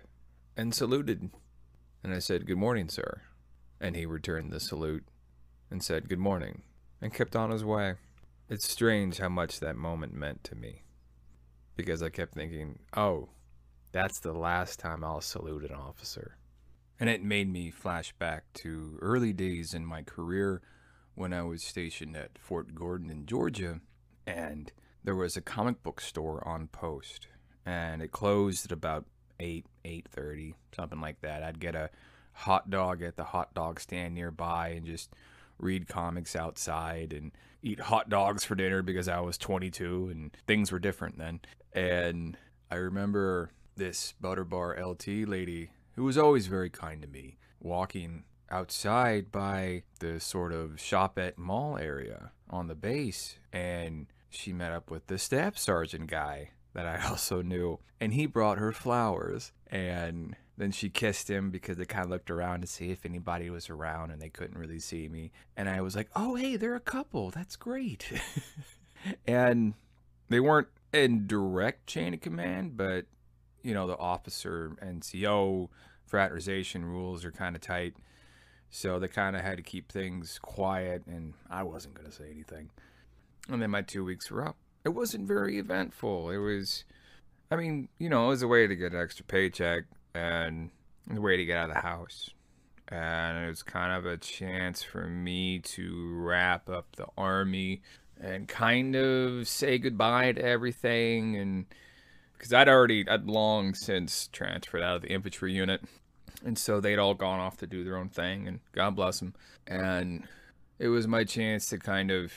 and 0.56 0.74
saluted, 0.74 1.30
and 2.06 2.14
I 2.14 2.20
said, 2.20 2.46
Good 2.46 2.60
morning, 2.60 2.88
sir. 2.88 3.24
And 3.82 3.96
he 3.96 4.06
returned 4.06 4.54
the 4.54 4.60
salute 4.60 5.06
and 5.72 5.84
said, 5.84 6.08
Good 6.08 6.20
morning, 6.20 6.62
and 7.02 7.12
kept 7.12 7.36
on 7.36 7.50
his 7.50 7.66
way. 7.66 7.96
It's 8.48 8.70
strange 8.70 9.18
how 9.18 9.30
much 9.30 9.60
that 9.60 9.76
moment 9.76 10.14
meant 10.14 10.44
to 10.44 10.56
me, 10.56 10.84
because 11.76 12.04
I 12.04 12.10
kept 12.10 12.36
thinking, 12.36 12.78
Oh, 12.96 13.30
that's 13.92 14.20
the 14.20 14.34
last 14.34 14.78
time 14.78 15.04
I'll 15.04 15.20
salute 15.20 15.64
an 15.64 15.76
officer. 15.76 16.38
And 17.00 17.10
it 17.10 17.24
made 17.24 17.52
me 17.52 17.72
flash 17.72 18.14
back 18.20 18.54
to 18.58 19.00
early 19.02 19.34
days 19.34 19.74
in 19.74 19.84
my 19.84 20.04
career 20.04 20.62
when 21.16 21.34
I 21.34 21.42
was 21.42 21.64
stationed 21.64 22.16
at 22.16 22.38
Fort 22.38 22.76
Gordon 22.76 23.10
in 23.10 23.26
Georgia, 23.26 23.80
and 24.28 24.72
there 25.04 25.16
was 25.16 25.36
a 25.36 25.42
comic 25.42 25.82
book 25.82 26.00
store 26.02 26.48
on 26.48 26.68
post, 26.68 27.26
and 27.66 28.04
it 28.04 28.12
closed 28.12 28.66
at 28.66 28.72
about 28.72 29.06
8, 29.40 29.66
8.30, 29.84 30.54
something 30.76 31.02
like 31.02 31.22
that. 31.22 31.44
I'd 31.44 31.60
get 31.60 31.76
a 31.76 31.90
hot 32.34 32.70
dog 32.70 33.02
at 33.02 33.16
the 33.16 33.24
hot 33.24 33.54
dog 33.54 33.80
stand 33.80 34.14
nearby 34.16 34.70
and 34.70 34.86
just 34.86 35.10
read 35.58 35.88
comics 35.88 36.36
outside 36.36 37.14
and 37.14 37.32
eat 37.64 37.80
hot 37.80 38.10
dogs 38.10 38.44
for 38.44 38.56
dinner 38.56 38.82
because 38.82 39.08
I 39.08 39.20
was 39.22 39.38
22 39.38 40.10
and 40.12 40.38
things 40.48 40.72
were 40.72 40.80
different 40.80 41.18
then. 41.18 41.40
And 41.74 42.38
I 42.70 42.76
remember 42.76 43.52
this 43.76 44.14
Butterbar 44.22 44.80
LT 44.80 45.28
lady 45.28 45.72
who 45.96 46.04
was 46.04 46.18
always 46.18 46.48
very 46.48 46.70
kind 46.70 47.02
to 47.02 47.08
me, 47.08 47.38
walking 47.62 48.24
outside 48.50 49.32
by 49.32 49.84
the 50.00 50.20
sort 50.20 50.54
of 50.54 50.80
shop 50.80 51.18
at 51.18 51.38
mall 51.38 51.78
area 51.78 52.32
on 52.50 52.68
the 52.68 52.76
base 52.76 53.38
and 53.52 54.08
she 54.30 54.54
met 54.54 54.72
up 54.72 54.92
with 54.92 55.08
the 55.08 55.18
staff 55.18 55.58
sergeant 55.58 56.08
guy 56.08 56.52
that 56.76 56.86
I 56.86 57.06
also 57.10 57.42
knew 57.42 57.80
and 58.00 58.14
he 58.14 58.26
brought 58.26 58.58
her 58.60 58.72
flowers 58.72 59.52
and 59.68 60.36
then 60.58 60.72
she 60.72 60.90
kissed 60.90 61.30
him 61.30 61.52
because 61.52 61.78
they 61.78 61.86
kind 61.86 62.06
of 62.06 62.12
looked 62.12 62.32
around 62.32 62.62
to 62.62 62.68
see 62.68 62.92
if 62.92 63.06
anybody 63.06 63.50
was 63.50 63.70
around 63.70 64.12
and 64.12 64.22
they 64.22 64.30
couldn't 64.30 64.58
really 64.58 64.80
see 64.80 65.10
me 65.10 65.32
and 65.58 65.68
I 65.68 65.82
was 65.82 65.96
like 65.96 66.10
oh 66.16 66.36
hey 66.36 66.56
they're 66.56 66.76
a 66.76 66.80
couple 66.80 67.32
that's 67.32 67.56
great 67.56 68.12
and 69.28 69.74
they 70.30 70.40
weren't 70.40 70.68
in 70.94 71.28
direct 71.28 71.88
chain 71.88 72.14
of 72.14 72.22
command 72.22 72.78
but 72.78 73.06
you 73.66 73.74
know, 73.74 73.88
the 73.88 73.98
officer 73.98 74.74
NCO 74.80 75.70
fraternization 76.06 76.86
rules 76.86 77.26
are 77.26 77.32
kind 77.32 77.56
of 77.56 77.64
tight. 77.64 77.96
So 78.70 79.00
they 79.00 79.08
kind 79.08 79.36
of 79.36 79.42
had 79.42 79.58
to 79.58 79.64
keep 79.64 79.92
things 79.92 80.38
quiet, 80.40 81.04
and 81.08 81.34
I 81.50 81.64
wasn't 81.64 81.96
going 81.96 82.08
to 82.08 82.16
say 82.16 82.30
anything. 82.30 82.70
And 83.50 83.60
then 83.60 83.72
my 83.72 83.82
two 83.82 84.06
weeks 84.06 84.30
were 84.30 84.46
up. 84.48 84.56
It 84.86 84.90
wasn't 84.90 85.28
very 85.28 85.58
eventful. 85.58 86.30
It 86.30 86.38
was, 86.38 86.86
I 87.52 87.56
mean, 87.56 87.90
you 87.98 88.08
know, 88.08 88.26
it 88.26 88.30
was 88.30 88.44
a 88.44 88.48
way 88.48 88.68
to 88.68 88.76
get 88.76 88.94
an 88.94 89.02
extra 89.02 89.26
paycheck 89.26 89.86
and 90.14 90.70
a 91.14 91.20
way 91.20 91.38
to 91.38 91.46
get 91.46 91.58
out 91.58 91.70
of 91.70 91.76
the 91.76 91.82
house. 91.82 92.30
And 92.88 93.46
it 93.46 93.50
was 93.50 93.64
kind 93.64 93.92
of 93.92 94.06
a 94.06 94.16
chance 94.16 94.84
for 94.84 95.08
me 95.08 95.60
to 95.60 96.14
wrap 96.14 96.70
up 96.70 96.96
the 96.96 97.08
army 97.18 97.82
and 98.22 98.48
kind 98.48 98.96
of 98.96 99.48
say 99.48 99.80
goodbye 99.80 100.32
to 100.34 100.42
everything 100.46 101.36
and 101.36 101.66
because 102.38 102.54
I'd 102.54 102.70
already 102.70 103.08
I'd 103.08 103.26
long 103.26 103.74
since 103.74 104.28
transferred 104.28 104.84
out 104.84 104.98
of 104.98 105.02
the 105.02 105.12
infantry 105.12 105.54
unit, 105.54 105.82
and 106.44 106.58
so 106.58 106.80
they'd 106.80 107.00
all 107.00 107.14
gone 107.14 107.40
off 107.40 107.58
to 107.58 107.68
do 107.68 107.84
their 107.84 107.98
own 107.98 108.10
thing, 108.10 108.48
and 108.48 108.60
God 108.72 108.96
bless 108.96 109.20
them. 109.20 109.34
And 109.66 110.28
it 110.78 110.90
was 110.90 111.08
my 111.08 111.24
chance 111.24 111.68
to 111.70 111.78
kind 111.78 112.12
of 112.12 112.34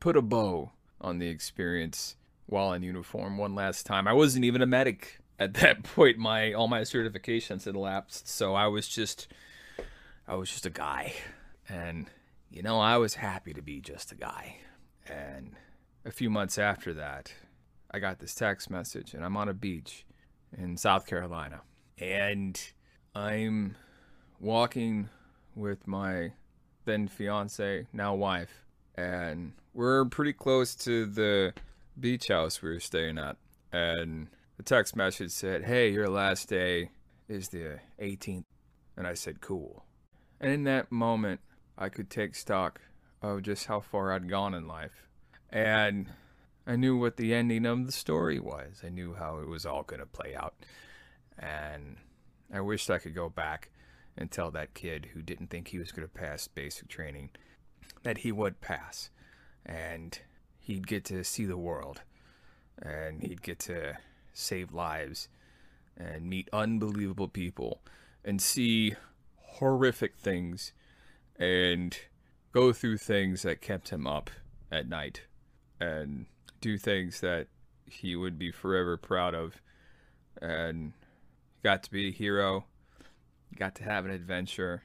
put 0.00 0.16
a 0.16 0.22
bow 0.22 0.72
on 1.04 1.18
the 1.18 1.28
experience 1.28 2.16
while 2.46 2.72
in 2.72 2.82
uniform 2.82 3.36
one 3.36 3.54
last 3.54 3.84
time. 3.84 4.08
I 4.08 4.12
wasn't 4.12 4.44
even 4.44 4.62
a 4.62 4.66
medic 4.66 5.20
at 5.38 5.54
that 5.54 5.82
point. 5.94 6.18
My 6.18 6.52
all 6.52 6.66
my 6.66 6.80
certifications 6.80 7.66
had 7.66 7.76
lapsed, 7.76 8.26
so 8.26 8.54
I 8.54 8.66
was 8.66 8.88
just 8.88 9.28
I 10.26 10.34
was 10.34 10.50
just 10.50 10.66
a 10.66 10.70
guy, 10.70 11.12
and 11.68 12.06
you 12.50 12.62
know 12.62 12.80
I 12.80 12.96
was 12.96 13.14
happy 13.14 13.52
to 13.52 13.62
be 13.62 13.80
just 13.80 14.10
a 14.10 14.16
guy. 14.16 14.56
And 15.06 15.52
a 16.04 16.10
few 16.10 16.30
months 16.30 16.58
after 16.58 16.94
that, 16.94 17.32
I 17.90 17.98
got 17.98 18.18
this 18.18 18.34
text 18.34 18.70
message, 18.70 19.12
and 19.12 19.24
I'm 19.24 19.36
on 19.36 19.48
a 19.48 19.54
beach 19.54 20.06
in 20.56 20.76
South 20.78 21.06
Carolina, 21.06 21.60
and 21.98 22.58
I'm 23.14 23.76
walking 24.40 25.10
with 25.54 25.86
my 25.86 26.32
then 26.86 27.08
fiance, 27.08 27.86
now 27.92 28.14
wife, 28.14 28.63
and 28.96 29.52
we're 29.72 30.04
pretty 30.06 30.32
close 30.32 30.74
to 30.76 31.06
the 31.06 31.52
beach 31.98 32.28
house 32.28 32.62
we 32.62 32.70
were 32.70 32.80
staying 32.80 33.18
at. 33.18 33.36
And 33.72 34.28
the 34.56 34.62
text 34.62 34.94
message 34.96 35.30
said, 35.32 35.64
Hey, 35.64 35.90
your 35.90 36.08
last 36.08 36.48
day 36.48 36.90
is 37.28 37.48
the 37.48 37.80
18th. 38.00 38.44
And 38.96 39.06
I 39.06 39.14
said, 39.14 39.40
Cool. 39.40 39.84
And 40.40 40.52
in 40.52 40.64
that 40.64 40.92
moment, 40.92 41.40
I 41.76 41.88
could 41.88 42.10
take 42.10 42.34
stock 42.34 42.80
of 43.22 43.42
just 43.42 43.66
how 43.66 43.80
far 43.80 44.12
I'd 44.12 44.28
gone 44.28 44.54
in 44.54 44.68
life. 44.68 45.08
And 45.50 46.10
I 46.66 46.76
knew 46.76 46.96
what 46.96 47.16
the 47.16 47.34
ending 47.34 47.66
of 47.66 47.86
the 47.86 47.92
story 47.92 48.38
was. 48.38 48.82
I 48.84 48.88
knew 48.88 49.14
how 49.14 49.38
it 49.38 49.48
was 49.48 49.66
all 49.66 49.82
going 49.82 50.00
to 50.00 50.06
play 50.06 50.34
out. 50.34 50.54
And 51.38 51.96
I 52.52 52.60
wished 52.60 52.90
I 52.90 52.98
could 52.98 53.14
go 53.14 53.28
back 53.28 53.70
and 54.16 54.30
tell 54.30 54.50
that 54.52 54.74
kid 54.74 55.08
who 55.12 55.22
didn't 55.22 55.48
think 55.48 55.68
he 55.68 55.78
was 55.78 55.90
going 55.90 56.06
to 56.06 56.12
pass 56.12 56.46
basic 56.46 56.88
training 56.88 57.30
that 58.04 58.18
he 58.18 58.30
would 58.30 58.60
pass. 58.60 59.10
And 59.66 60.18
he'd 60.60 60.86
get 60.86 61.04
to 61.06 61.24
see 61.24 61.44
the 61.44 61.58
world. 61.58 62.02
And 62.80 63.22
he'd 63.22 63.42
get 63.42 63.58
to 63.60 63.98
save 64.32 64.72
lives 64.72 65.28
and 65.96 66.28
meet 66.28 66.48
unbelievable 66.52 67.28
people 67.28 67.80
and 68.24 68.40
see 68.40 68.94
horrific 69.36 70.16
things 70.16 70.72
and 71.36 71.96
go 72.52 72.72
through 72.72 72.98
things 72.98 73.42
that 73.42 73.60
kept 73.60 73.90
him 73.90 74.06
up 74.06 74.30
at 74.70 74.88
night. 74.88 75.22
And 75.80 76.26
do 76.60 76.78
things 76.78 77.20
that 77.20 77.48
he 77.84 78.16
would 78.16 78.38
be 78.38 78.50
forever 78.50 78.96
proud 78.96 79.34
of. 79.34 79.60
And 80.40 80.92
got 81.62 81.82
to 81.82 81.90
be 81.90 82.08
a 82.08 82.12
hero. 82.12 82.64
He 83.50 83.56
got 83.56 83.74
to 83.76 83.84
have 83.84 84.04
an 84.04 84.10
adventure. 84.10 84.82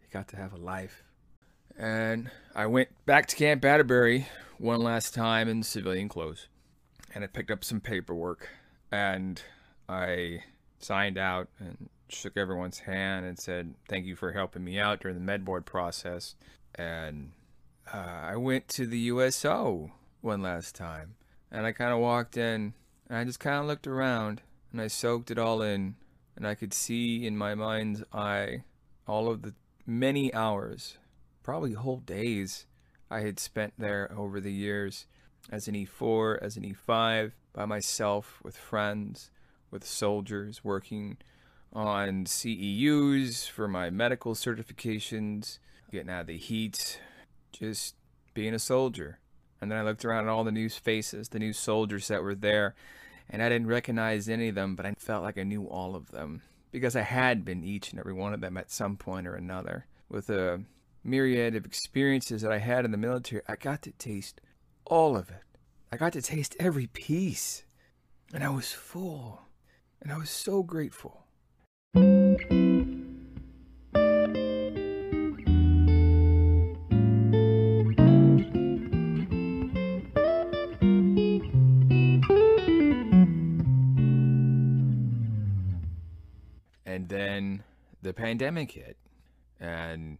He 0.00 0.06
got 0.12 0.28
to 0.28 0.36
have 0.36 0.52
a 0.52 0.58
life. 0.58 1.02
And 1.78 2.30
I 2.54 2.66
went 2.66 2.88
back 3.04 3.26
to 3.26 3.36
Camp 3.36 3.64
Atterbury 3.64 4.26
one 4.58 4.80
last 4.80 5.14
time 5.14 5.48
in 5.48 5.62
civilian 5.62 6.08
clothes. 6.08 6.48
And 7.14 7.22
I 7.22 7.26
picked 7.26 7.50
up 7.50 7.64
some 7.64 7.80
paperwork. 7.80 8.48
And 8.90 9.40
I 9.88 10.44
signed 10.78 11.18
out 11.18 11.48
and 11.58 11.88
shook 12.08 12.36
everyone's 12.36 12.80
hand 12.80 13.26
and 13.26 13.38
said, 13.38 13.74
Thank 13.88 14.06
you 14.06 14.16
for 14.16 14.32
helping 14.32 14.64
me 14.64 14.78
out 14.78 15.00
during 15.00 15.16
the 15.16 15.22
med 15.22 15.44
board 15.44 15.66
process. 15.66 16.34
And 16.74 17.32
uh, 17.92 18.20
I 18.22 18.36
went 18.36 18.68
to 18.68 18.86
the 18.86 18.98
USO 18.98 19.92
one 20.20 20.42
last 20.42 20.74
time. 20.74 21.16
And 21.50 21.66
I 21.66 21.72
kind 21.72 21.92
of 21.92 21.98
walked 21.98 22.36
in 22.36 22.74
and 23.08 23.18
I 23.18 23.24
just 23.24 23.40
kind 23.40 23.60
of 23.60 23.66
looked 23.66 23.86
around 23.86 24.42
and 24.72 24.80
I 24.80 24.88
soaked 24.88 25.30
it 25.30 25.38
all 25.38 25.62
in. 25.62 25.96
And 26.36 26.46
I 26.46 26.54
could 26.54 26.74
see 26.74 27.26
in 27.26 27.36
my 27.36 27.54
mind's 27.54 28.02
eye 28.12 28.64
all 29.06 29.30
of 29.30 29.42
the 29.42 29.54
many 29.86 30.34
hours, 30.34 30.98
probably 31.46 31.74
whole 31.74 32.00
days, 32.00 32.66
I 33.08 33.20
had 33.20 33.38
spent 33.38 33.74
there 33.78 34.12
over 34.18 34.40
the 34.40 34.52
years 34.52 35.06
as 35.48 35.68
an 35.68 35.74
E4, 35.74 36.42
as 36.42 36.56
an 36.56 36.64
E5, 36.64 37.30
by 37.52 37.64
myself, 37.64 38.40
with 38.42 38.56
friends, 38.56 39.30
with 39.70 39.86
soldiers, 39.86 40.64
working 40.64 41.18
on 41.72 42.24
CEUs 42.24 43.48
for 43.48 43.68
my 43.68 43.90
medical 43.90 44.34
certifications, 44.34 45.60
getting 45.92 46.10
out 46.10 46.22
of 46.22 46.26
the 46.26 46.36
heat, 46.36 47.00
just 47.52 47.94
being 48.34 48.52
a 48.52 48.58
soldier. 48.58 49.20
And 49.60 49.70
then 49.70 49.78
I 49.78 49.82
looked 49.82 50.04
around 50.04 50.24
at 50.24 50.30
all 50.30 50.42
the 50.42 50.50
new 50.50 50.68
faces, 50.68 51.28
the 51.28 51.38
new 51.38 51.52
soldiers 51.52 52.08
that 52.08 52.24
were 52.24 52.34
there, 52.34 52.74
and 53.30 53.40
I 53.40 53.48
didn't 53.48 53.68
recognize 53.68 54.28
any 54.28 54.48
of 54.48 54.56
them, 54.56 54.74
but 54.74 54.84
I 54.84 54.94
felt 54.98 55.22
like 55.22 55.38
I 55.38 55.44
knew 55.44 55.66
all 55.66 55.94
of 55.94 56.10
them 56.10 56.42
because 56.72 56.96
I 56.96 57.02
had 57.02 57.44
been 57.44 57.62
each 57.62 57.92
and 57.92 58.00
every 58.00 58.14
one 58.14 58.34
of 58.34 58.40
them 58.40 58.56
at 58.56 58.72
some 58.72 58.96
point 58.96 59.28
or 59.28 59.36
another. 59.36 59.86
With 60.08 60.28
a 60.28 60.62
myriad 61.06 61.54
of 61.54 61.64
experiences 61.64 62.42
that 62.42 62.52
I 62.52 62.58
had 62.58 62.84
in 62.84 62.90
the 62.90 62.98
military, 62.98 63.42
I 63.48 63.56
got 63.56 63.82
to 63.82 63.92
taste 63.92 64.40
all 64.84 65.16
of 65.16 65.30
it. 65.30 65.42
I 65.92 65.96
got 65.96 66.12
to 66.14 66.22
taste 66.22 66.56
every 66.58 66.88
piece. 66.88 67.64
And 68.34 68.42
I 68.42 68.48
was 68.48 68.72
full. 68.72 69.42
And 70.02 70.12
I 70.12 70.18
was 70.18 70.30
so 70.30 70.62
grateful. 70.62 71.22
And 86.84 87.08
then 87.08 87.62
the 88.02 88.12
pandemic 88.12 88.72
hit, 88.72 88.96
and 89.60 90.18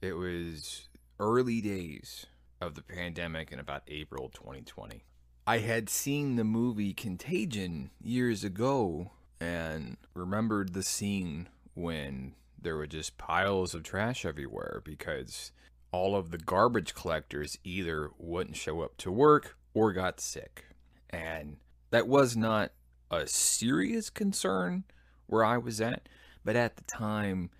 it 0.00 0.12
was 0.12 0.88
early 1.18 1.60
days 1.60 2.26
of 2.60 2.74
the 2.74 2.82
pandemic 2.82 3.52
in 3.52 3.58
about 3.58 3.82
April 3.88 4.30
2020. 4.32 5.04
I 5.46 5.58
had 5.58 5.88
seen 5.88 6.36
the 6.36 6.44
movie 6.44 6.92
Contagion 6.92 7.90
years 8.00 8.44
ago 8.44 9.12
and 9.40 9.96
remembered 10.14 10.72
the 10.72 10.82
scene 10.82 11.48
when 11.74 12.34
there 12.60 12.76
were 12.76 12.86
just 12.86 13.18
piles 13.18 13.74
of 13.74 13.82
trash 13.82 14.24
everywhere 14.24 14.82
because 14.84 15.52
all 15.90 16.14
of 16.14 16.30
the 16.30 16.38
garbage 16.38 16.94
collectors 16.94 17.58
either 17.64 18.10
wouldn't 18.18 18.56
show 18.56 18.82
up 18.82 18.96
to 18.98 19.10
work 19.10 19.56
or 19.74 19.92
got 19.92 20.20
sick. 20.20 20.66
And 21.10 21.56
that 21.90 22.06
was 22.06 22.36
not 22.36 22.72
a 23.10 23.26
serious 23.26 24.10
concern 24.10 24.84
where 25.26 25.44
I 25.44 25.56
was 25.56 25.80
at, 25.80 26.08
but 26.44 26.56
at 26.56 26.76
the 26.76 26.84
time, 26.84 27.50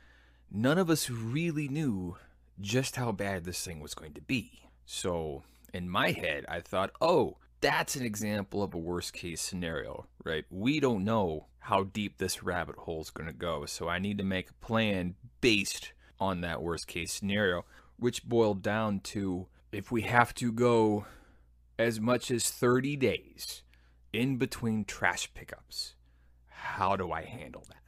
none 0.51 0.79
of 0.79 0.91
us 0.91 1.09
really 1.09 1.69
knew 1.69 2.17
just 2.61 2.97
how 2.97 3.13
bad 3.13 3.45
this 3.45 3.65
thing 3.65 3.81
was 3.81 3.95
going 3.95 4.15
to 4.15 4.21
be. 4.21 4.63
So, 4.87 5.43
in 5.73 5.89
my 5.89 6.13
head, 6.13 6.45
I 6.49 6.61
thought, 6.61 6.93
oh, 7.01 7.37
that's 7.61 7.97
an 7.97 8.05
example 8.05 8.63
of 8.63 8.75
a 8.75 8.79
worst 8.79 9.13
case 9.13 9.41
scenario, 9.41 10.07
right? 10.25 10.45
We 10.51 10.81
don't 10.81 11.05
know 11.05 11.47
how 11.59 11.85
deep 11.85 12.19
this 12.19 12.43
rabbit 12.43 12.77
hole 12.77 13.03
is 13.03 13.11
going 13.11 13.27
to 13.27 13.35
go, 13.35 13.67
so 13.67 13.89
I 13.89 13.99
need 13.99 14.19
to 14.19 14.25
make 14.25 14.51
a 14.51 14.65
plan 14.67 15.15
based 15.41 15.93
on 16.19 16.41
that 16.41 16.63
worst 16.63 16.87
case 16.87 17.13
scenario, 17.13 17.65
which 17.99 18.25
boiled 18.25 18.63
down 18.63 19.01
to 19.01 19.47
if 19.73 19.93
we 19.93 20.03
have 20.03 20.35
to 20.35 20.51
go 20.53 21.07
as 21.79 22.01
much 22.01 22.31
as 22.31 22.51
30 22.51 22.97
days 22.97 23.63
in 24.13 24.37
between 24.37 24.85
trash 24.85 25.33
pickups, 25.35 25.95
how 26.47 26.97
do 26.97 27.13
I 27.13 27.23
handle 27.23 27.65
that? 27.69 27.79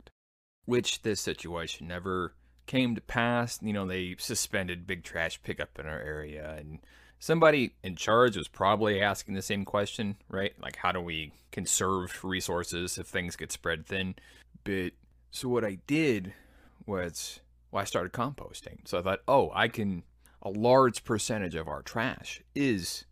which 0.70 1.02
this 1.02 1.20
situation 1.20 1.88
never 1.88 2.32
came 2.70 2.94
to 2.94 3.00
pass. 3.00 3.58
You 3.60 3.72
know, 3.72 3.84
they 3.84 4.14
suspended 4.16 4.86
big 4.86 5.02
trash 5.02 5.42
pickup 5.42 5.76
in 5.80 5.86
our 5.86 6.00
area, 6.00 6.54
and 6.56 6.78
somebody 7.18 7.74
in 7.82 7.96
charge 7.96 8.36
was 8.36 8.46
probably 8.46 9.02
asking 9.02 9.34
the 9.34 9.42
same 9.42 9.64
question, 9.64 10.16
right? 10.28 10.52
Like, 10.62 10.76
how 10.76 10.92
do 10.92 11.00
we 11.00 11.32
conserve 11.50 12.22
resources 12.22 12.96
if 12.96 13.08
things 13.08 13.34
get 13.34 13.50
spread 13.50 13.86
thin? 13.86 14.14
But 14.62 14.92
so 15.32 15.48
what 15.48 15.64
I 15.64 15.78
did 15.88 16.32
was, 16.86 17.40
well, 17.72 17.82
I 17.82 17.84
started 17.84 18.12
composting. 18.12 18.86
So 18.86 19.00
I 19.00 19.02
thought, 19.02 19.20
oh, 19.26 19.50
I 19.52 19.66
can, 19.66 20.04
a 20.40 20.50
large 20.50 21.02
percentage 21.02 21.56
of 21.56 21.66
our 21.66 21.82
trash 21.82 22.40
is 22.54 23.04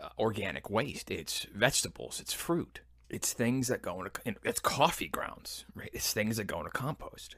uh, 0.00 0.10
organic 0.20 0.70
waste. 0.70 1.10
It's 1.10 1.48
vegetables, 1.52 2.20
it's 2.20 2.32
fruit. 2.32 2.80
It's 3.08 3.32
things 3.32 3.66
that 3.66 3.82
go 3.82 4.04
into 4.04 4.38
it's 4.44 4.60
coffee 4.60 5.08
grounds, 5.08 5.64
right? 5.74 5.90
It's 5.92 6.12
things 6.12 6.36
that 6.36 6.44
go 6.44 6.58
into 6.58 6.70
compost. 6.70 7.34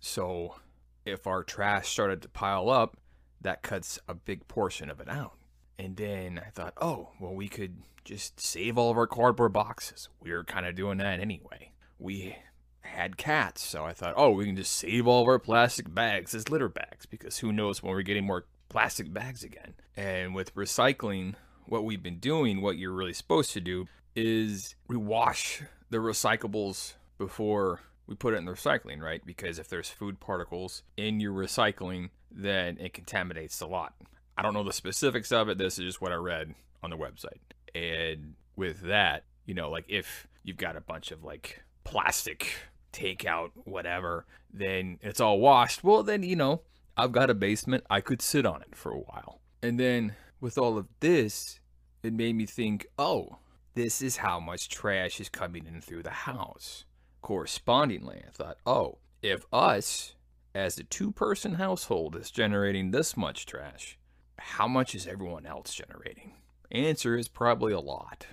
So 0.00 0.56
if 1.04 1.26
our 1.26 1.42
trash 1.42 1.88
started 1.88 2.22
to 2.22 2.28
pile 2.28 2.70
up, 2.70 2.96
that 3.40 3.62
cuts 3.62 3.98
a 4.08 4.14
big 4.14 4.48
portion 4.48 4.90
of 4.90 5.00
it 5.00 5.08
out. 5.08 5.36
And 5.78 5.96
then 5.96 6.40
I 6.44 6.50
thought, 6.50 6.74
oh, 6.80 7.10
well, 7.20 7.34
we 7.34 7.48
could 7.48 7.76
just 8.04 8.40
save 8.40 8.78
all 8.78 8.90
of 8.90 8.96
our 8.96 9.06
cardboard 9.06 9.52
boxes. 9.52 10.08
We 10.20 10.32
were 10.32 10.44
kind 10.44 10.66
of 10.66 10.74
doing 10.74 10.98
that 10.98 11.20
anyway. 11.20 11.72
We 11.98 12.36
had 12.82 13.16
cats, 13.16 13.62
so 13.62 13.84
I 13.84 13.92
thought, 13.92 14.14
oh, 14.16 14.30
we 14.30 14.44
can 14.44 14.56
just 14.56 14.72
save 14.72 15.06
all 15.06 15.22
of 15.22 15.28
our 15.28 15.38
plastic 15.38 15.92
bags 15.92 16.34
as 16.34 16.48
litter 16.48 16.68
bags 16.68 17.06
because 17.06 17.38
who 17.38 17.52
knows 17.52 17.82
when 17.82 17.92
we're 17.92 18.02
getting 18.02 18.26
more 18.26 18.44
plastic 18.68 19.12
bags 19.12 19.42
again. 19.42 19.74
And 19.96 20.34
with 20.34 20.54
recycling, 20.54 21.34
what 21.66 21.84
we've 21.84 22.02
been 22.02 22.18
doing, 22.18 22.60
what 22.60 22.78
you're 22.78 22.92
really 22.92 23.12
supposed 23.12 23.52
to 23.52 23.60
do, 23.60 23.86
is 24.14 24.74
we 24.86 24.96
wash 24.96 25.62
the 25.90 25.98
recyclables 25.98 26.94
before 27.18 27.80
we 28.06 28.14
put 28.14 28.34
it 28.34 28.38
in 28.38 28.44
the 28.44 28.52
recycling, 28.52 29.00
right? 29.00 29.24
Because 29.24 29.58
if 29.58 29.68
there's 29.68 29.88
food 29.88 30.20
particles 30.20 30.82
in 30.96 31.20
your 31.20 31.32
recycling, 31.32 32.10
then 32.30 32.76
it 32.78 32.92
contaminates 32.92 33.60
a 33.60 33.66
lot. 33.66 33.94
I 34.36 34.42
don't 34.42 34.54
know 34.54 34.64
the 34.64 34.72
specifics 34.72 35.32
of 35.32 35.48
it. 35.48 35.58
This 35.58 35.78
is 35.78 35.84
just 35.84 36.00
what 36.00 36.12
I 36.12 36.16
read 36.16 36.54
on 36.82 36.90
the 36.90 36.96
website. 36.96 37.40
And 37.74 38.34
with 38.56 38.82
that, 38.82 39.24
you 39.46 39.54
know, 39.54 39.70
like 39.70 39.84
if 39.88 40.26
you've 40.42 40.56
got 40.56 40.76
a 40.76 40.80
bunch 40.80 41.10
of 41.10 41.24
like 41.24 41.62
plastic 41.84 42.54
takeout, 42.92 43.50
whatever, 43.64 44.26
then 44.52 44.98
it's 45.02 45.20
all 45.20 45.40
washed. 45.40 45.82
Well, 45.82 46.02
then, 46.02 46.22
you 46.22 46.36
know, 46.36 46.62
I've 46.96 47.12
got 47.12 47.30
a 47.30 47.34
basement. 47.34 47.84
I 47.90 48.00
could 48.00 48.22
sit 48.22 48.46
on 48.46 48.62
it 48.62 48.74
for 48.74 48.92
a 48.92 48.98
while. 48.98 49.40
And 49.62 49.80
then 49.80 50.14
with 50.40 50.58
all 50.58 50.76
of 50.76 50.88
this, 51.00 51.60
it 52.02 52.12
made 52.12 52.36
me 52.36 52.46
think, 52.46 52.86
oh, 52.98 53.38
this 53.74 54.02
is 54.02 54.18
how 54.18 54.38
much 54.38 54.68
trash 54.68 55.20
is 55.20 55.28
coming 55.28 55.66
in 55.66 55.80
through 55.80 56.02
the 56.02 56.10
house. 56.10 56.84
Correspondingly, 57.24 58.22
I 58.28 58.30
thought, 58.32 58.58
oh, 58.66 58.98
if 59.22 59.46
us, 59.50 60.14
as 60.54 60.76
a 60.76 60.84
two 60.84 61.10
person 61.10 61.54
household, 61.54 62.16
is 62.16 62.30
generating 62.30 62.90
this 62.90 63.16
much 63.16 63.46
trash, 63.46 63.96
how 64.38 64.68
much 64.68 64.94
is 64.94 65.06
everyone 65.06 65.46
else 65.46 65.72
generating? 65.72 66.34
Answer 66.70 67.16
is 67.16 67.28
probably 67.28 67.72
a 67.72 67.80
lot. 67.80 68.26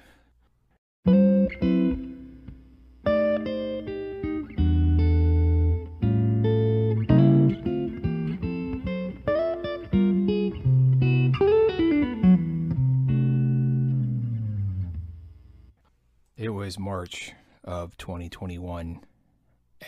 It 16.36 16.49
was 16.49 16.77
March 16.77 17.32
of 17.63 17.97
2021, 17.97 19.02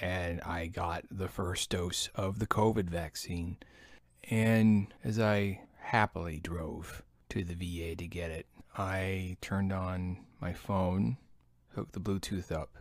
and 0.02 0.42
I 0.42 0.68
got 0.68 1.06
the 1.12 1.28
first 1.28 1.70
dose 1.70 2.10
of 2.16 2.40
the 2.40 2.48
COVID 2.48 2.90
vaccine. 2.90 3.58
And 4.30 4.94
as 5.04 5.20
I 5.20 5.62
happily 5.80 6.40
drove 6.40 7.04
to 7.30 7.44
the 7.44 7.56
VA 7.56 7.96
to 7.96 8.08
get 8.08 8.32
it, 8.32 8.48
I 8.78 9.38
turned 9.42 9.72
on 9.72 10.26
my 10.42 10.54
phone, 10.54 11.18
hooked 11.76 11.94
the 11.94 12.00
Bluetooth 12.00 12.52
up, 12.52 12.78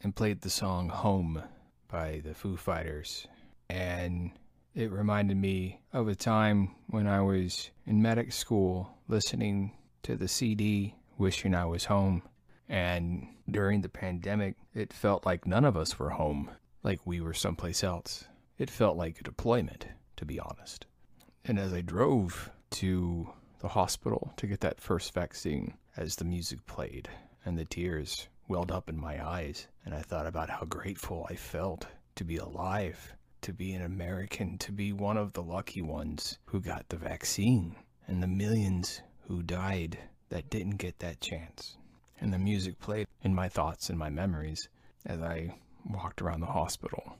and 0.00 0.14
played 0.14 0.42
the 0.42 0.50
song 0.50 0.88
Home 0.88 1.42
by 1.88 2.20
the 2.24 2.34
Foo 2.34 2.56
Fighters. 2.56 3.26
And 3.68 4.32
it 4.74 4.90
reminded 4.90 5.36
me 5.36 5.80
of 5.92 6.08
a 6.08 6.14
time 6.14 6.74
when 6.88 7.06
I 7.06 7.20
was 7.20 7.70
in 7.86 8.02
medic 8.02 8.32
school 8.32 8.98
listening 9.08 9.72
to 10.02 10.16
the 10.16 10.28
CD 10.28 10.94
Wishing 11.16 11.54
I 11.54 11.64
Was 11.64 11.86
Home. 11.86 12.22
And 12.68 13.28
during 13.50 13.82
the 13.82 13.88
pandemic, 13.88 14.56
it 14.74 14.92
felt 14.92 15.26
like 15.26 15.46
none 15.46 15.64
of 15.64 15.76
us 15.76 15.98
were 15.98 16.10
home, 16.10 16.50
like 16.82 17.00
we 17.04 17.20
were 17.20 17.34
someplace 17.34 17.84
else. 17.84 18.24
It 18.56 18.70
felt 18.70 18.96
like 18.96 19.20
a 19.20 19.24
deployment, 19.24 19.86
to 20.16 20.24
be 20.24 20.40
honest. 20.40 20.86
And 21.44 21.58
as 21.58 21.72
I 21.72 21.82
drove 21.82 22.50
to 22.70 23.28
the 23.60 23.68
hospital 23.68 24.32
to 24.38 24.46
get 24.46 24.60
that 24.60 24.80
first 24.80 25.12
vaccine, 25.12 25.74
as 25.96 26.16
the 26.16 26.24
music 26.24 26.64
played 26.66 27.08
and 27.44 27.58
the 27.58 27.64
tears 27.64 28.28
welled 28.48 28.72
up 28.72 28.88
in 28.88 28.98
my 28.98 29.24
eyes, 29.24 29.68
and 29.84 29.94
I 29.94 30.00
thought 30.00 30.26
about 30.26 30.50
how 30.50 30.64
grateful 30.64 31.26
I 31.28 31.34
felt 31.34 31.86
to 32.14 32.24
be 32.24 32.38
alive, 32.38 33.14
to 33.42 33.52
be 33.52 33.74
an 33.74 33.82
American, 33.82 34.56
to 34.58 34.72
be 34.72 34.92
one 34.92 35.18
of 35.18 35.34
the 35.34 35.42
lucky 35.42 35.82
ones 35.82 36.38
who 36.46 36.60
got 36.60 36.88
the 36.88 36.96
vaccine, 36.96 37.76
and 38.06 38.22
the 38.22 38.26
millions 38.26 39.02
who 39.28 39.42
died 39.42 39.98
that 40.30 40.48
didn't 40.48 40.76
get 40.76 40.98
that 41.00 41.20
chance 41.20 41.76
and 42.20 42.32
the 42.32 42.38
music 42.38 42.78
played 42.80 43.06
in 43.22 43.34
my 43.34 43.48
thoughts 43.48 43.90
and 43.90 43.98
my 43.98 44.10
memories 44.10 44.68
as 45.06 45.20
I 45.20 45.54
walked 45.84 46.22
around 46.22 46.40
the 46.40 46.46
hospital. 46.46 47.16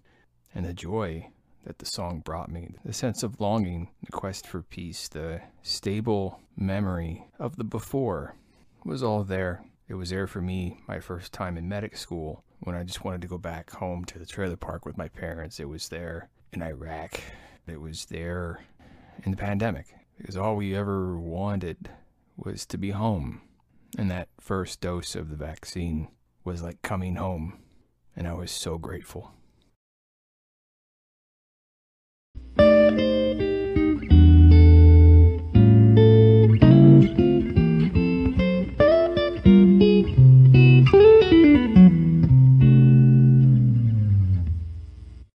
And 0.54 0.64
the 0.64 0.72
joy 0.72 1.28
that 1.64 1.78
the 1.78 1.86
song 1.86 2.20
brought 2.20 2.50
me, 2.50 2.74
the 2.84 2.92
sense 2.92 3.22
of 3.22 3.40
longing, 3.40 3.90
the 4.04 4.12
quest 4.12 4.46
for 4.46 4.62
peace, 4.62 5.08
the 5.08 5.40
stable 5.62 6.40
memory 6.56 7.26
of 7.38 7.56
the 7.56 7.64
before 7.64 8.36
was 8.84 9.02
all 9.02 9.24
there. 9.24 9.64
It 9.88 9.94
was 9.94 10.10
there 10.10 10.26
for 10.26 10.40
me 10.40 10.80
my 10.86 11.00
first 11.00 11.32
time 11.32 11.56
in 11.56 11.68
medic 11.68 11.96
school 11.96 12.44
when 12.60 12.76
I 12.76 12.84
just 12.84 13.04
wanted 13.04 13.22
to 13.22 13.28
go 13.28 13.38
back 13.38 13.70
home 13.70 14.04
to 14.06 14.18
the 14.18 14.26
trailer 14.26 14.56
park 14.56 14.86
with 14.86 14.96
my 14.96 15.08
parents. 15.08 15.60
It 15.60 15.68
was 15.68 15.88
there 15.88 16.28
in 16.52 16.62
Iraq. 16.62 17.20
It 17.66 17.80
was 17.80 18.06
there 18.06 18.64
in 19.24 19.30
the 19.30 19.36
pandemic 19.36 19.86
because 20.16 20.36
all 20.36 20.56
we 20.56 20.74
ever 20.74 21.18
wanted 21.18 21.90
was 22.36 22.66
to 22.66 22.78
be 22.78 22.90
home 22.90 23.40
and 23.96 24.10
that 24.10 24.28
first 24.40 24.80
dose 24.80 25.14
of 25.14 25.30
the 25.30 25.36
vaccine 25.36 26.08
was 26.44 26.62
like 26.62 26.82
coming 26.82 27.16
home, 27.16 27.58
and 28.16 28.26
I 28.28 28.34
was 28.34 28.50
so 28.50 28.78
grateful. 28.78 29.32